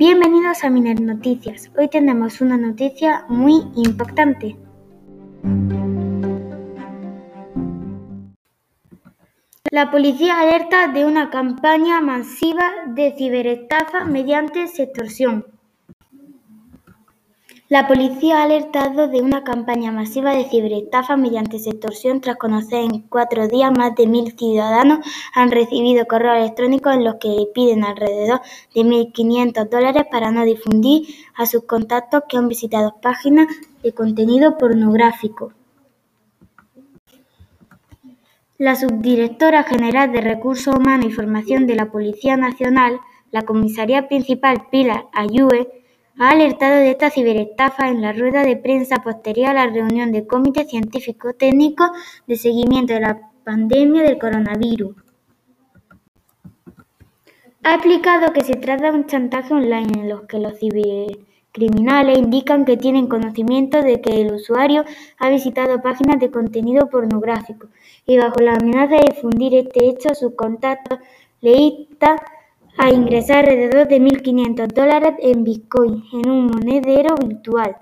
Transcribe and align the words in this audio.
Bienvenidos 0.00 0.64
a 0.64 0.70
Miner 0.70 0.98
Noticias. 0.98 1.70
Hoy 1.76 1.88
tenemos 1.88 2.40
una 2.40 2.56
noticia 2.56 3.26
muy 3.28 3.62
importante. 3.76 4.56
La 9.70 9.90
policía 9.90 10.40
alerta 10.40 10.88
de 10.88 11.04
una 11.04 11.28
campaña 11.28 12.00
masiva 12.00 12.64
de 12.86 13.14
ciberestafa 13.14 14.06
mediante 14.06 14.62
extorsión. 14.84 15.44
La 17.70 17.86
policía 17.86 18.38
ha 18.38 18.42
alertado 18.42 19.06
de 19.06 19.22
una 19.22 19.44
campaña 19.44 19.92
masiva 19.92 20.34
de 20.34 20.42
ciberestafa 20.42 21.16
mediante 21.16 21.56
extorsión 21.56 22.20
tras 22.20 22.34
conocer 22.34 22.80
en 22.80 23.02
cuatro 23.02 23.46
días 23.46 23.70
más 23.70 23.94
de 23.94 24.08
mil 24.08 24.36
ciudadanos 24.36 25.06
han 25.34 25.52
recibido 25.52 26.04
correos 26.06 26.38
electrónicos 26.38 26.94
en 26.94 27.04
los 27.04 27.14
que 27.20 27.46
piden 27.54 27.84
alrededor 27.84 28.40
de 28.74 28.80
1.500 28.80 29.68
dólares 29.68 30.02
para 30.10 30.32
no 30.32 30.44
difundir 30.44 31.14
a 31.36 31.46
sus 31.46 31.62
contactos 31.62 32.24
que 32.28 32.38
han 32.38 32.48
visitado 32.48 32.96
páginas 33.00 33.46
de 33.84 33.94
contenido 33.94 34.58
pornográfico. 34.58 35.52
La 38.58 38.74
subdirectora 38.74 39.62
general 39.62 40.10
de 40.10 40.22
Recursos 40.22 40.74
Humanos 40.74 41.06
y 41.06 41.12
Formación 41.12 41.68
de 41.68 41.76
la 41.76 41.92
Policía 41.92 42.36
Nacional, 42.36 42.98
la 43.30 43.42
comisaría 43.42 44.08
principal 44.08 44.66
Pilar 44.72 45.06
Ayue, 45.12 45.79
ha 46.20 46.32
alertado 46.32 46.76
de 46.76 46.90
esta 46.90 47.08
ciberestafa 47.08 47.88
en 47.88 48.02
la 48.02 48.12
rueda 48.12 48.42
de 48.42 48.54
prensa 48.58 48.96
posterior 48.96 49.48
a 49.48 49.54
la 49.54 49.72
reunión 49.72 50.12
del 50.12 50.26
Comité 50.26 50.66
Científico-Técnico 50.66 51.90
de 52.26 52.36
Seguimiento 52.36 52.92
de 52.92 53.00
la 53.00 53.30
Pandemia 53.42 54.02
del 54.02 54.18
Coronavirus. 54.18 54.96
Ha 57.62 57.74
explicado 57.74 58.34
que 58.34 58.44
se 58.44 58.56
trata 58.56 58.92
de 58.92 58.98
un 58.98 59.06
chantaje 59.06 59.54
online 59.54 59.92
en 59.94 60.08
los 60.10 60.22
que 60.24 60.38
los 60.38 60.58
cibercriminales 60.58 62.18
indican 62.18 62.66
que 62.66 62.76
tienen 62.76 63.06
conocimiento 63.06 63.80
de 63.80 64.02
que 64.02 64.20
el 64.20 64.34
usuario 64.34 64.84
ha 65.18 65.30
visitado 65.30 65.80
páginas 65.80 66.20
de 66.20 66.30
contenido 66.30 66.90
pornográfico 66.90 67.68
y 68.04 68.18
bajo 68.18 68.40
la 68.40 68.56
amenaza 68.56 68.96
de 68.96 69.14
difundir 69.14 69.54
este 69.54 69.88
hecho 69.88 70.10
a 70.10 70.14
sus 70.14 70.34
contactos 70.34 70.98
le 71.40 71.52
insta 71.52 72.16
a 72.80 72.88
ingresar 72.88 73.44
alrededor 73.44 73.88
de 73.88 74.00
1.500 74.00 74.68
dólares 74.68 75.12
en 75.18 75.44
Bitcoin 75.44 76.02
en 76.14 76.30
un 76.30 76.46
monedero 76.46 77.14
virtual. 77.14 77.76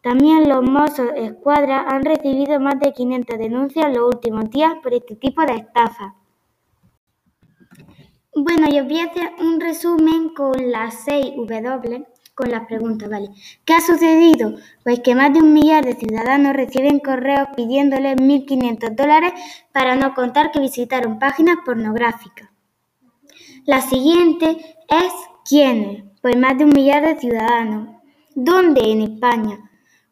También 0.00 0.48
los 0.48 0.62
Mossos 0.62 1.10
Escuadra 1.16 1.84
han 1.88 2.04
recibido 2.04 2.60
más 2.60 2.78
de 2.78 2.92
500 2.92 3.36
denuncias 3.36 3.86
en 3.86 3.94
los 3.94 4.14
últimos 4.14 4.48
días 4.50 4.74
por 4.80 4.94
este 4.94 5.16
tipo 5.16 5.42
de 5.42 5.54
estafas. 5.54 6.12
Bueno, 8.32 8.68
yo 8.72 8.84
voy 8.84 9.00
a 9.00 9.06
hacer 9.06 9.32
un 9.40 9.60
resumen 9.60 10.28
con 10.28 10.70
las 10.70 11.02
6 11.04 11.34
W, 11.36 12.06
con 12.36 12.48
las 12.48 12.64
preguntas, 12.66 13.10
¿vale? 13.10 13.30
¿Qué 13.64 13.74
ha 13.74 13.80
sucedido? 13.80 14.54
Pues 14.84 15.00
que 15.00 15.16
más 15.16 15.32
de 15.32 15.40
un 15.40 15.52
millar 15.52 15.84
de 15.84 15.94
ciudadanos 15.94 16.52
reciben 16.52 17.00
correos 17.00 17.48
pidiéndoles 17.56 18.18
1.500 18.18 18.94
dólares 18.94 19.32
para 19.72 19.96
no 19.96 20.14
contar 20.14 20.52
que 20.52 20.60
visitaron 20.60 21.18
páginas 21.18 21.56
pornográficas. 21.64 22.53
La 23.66 23.80
siguiente 23.80 24.58
es 24.88 25.12
¿quiénes? 25.48 26.04
Pues 26.20 26.36
más 26.36 26.58
de 26.58 26.64
un 26.64 26.70
millar 26.70 27.02
de 27.02 27.18
ciudadanos. 27.18 27.96
¿Dónde? 28.34 28.82
En 28.90 29.00
España. 29.00 29.58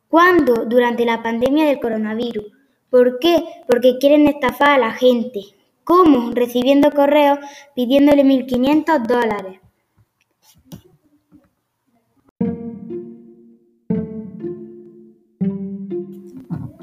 ¿Cuándo? 0.08 0.64
Durante 0.64 1.04
la 1.04 1.22
pandemia 1.22 1.66
del 1.66 1.78
coronavirus. 1.78 2.46
¿Por 2.88 3.18
qué? 3.18 3.44
Porque 3.68 3.98
quieren 3.98 4.26
estafar 4.26 4.70
a 4.70 4.78
la 4.78 4.92
gente. 4.92 5.40
¿Cómo? 5.84 6.30
Recibiendo 6.32 6.92
correos 6.92 7.40
pidiéndole 7.74 8.24
1.500 8.24 9.02
dólares. 9.06 9.60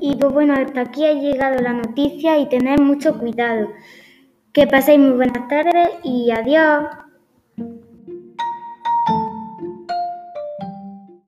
Y 0.01 0.15
pues 0.15 0.33
bueno, 0.33 0.53
hasta 0.53 0.81
aquí 0.81 1.03
ha 1.03 1.13
llegado 1.13 1.59
la 1.61 1.73
noticia 1.73 2.37
y 2.37 2.47
tened 2.47 2.79
mucho 2.79 3.17
cuidado. 3.17 3.69
Que 4.53 4.67
paséis 4.67 4.99
muy 4.99 5.11
buenas 5.11 5.47
tardes 5.47 5.89
y 6.03 6.29
adiós. 6.31 6.85